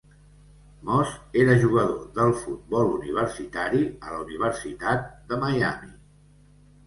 Moss 0.85 1.09
era 1.41 1.57
jugador 1.63 1.99
del 2.15 2.31
futbol 2.45 2.89
universitari 2.95 3.81
a 4.07 4.15
la 4.15 4.23
Universitat 4.25 5.05
de 5.33 5.39
Miami. 5.45 5.93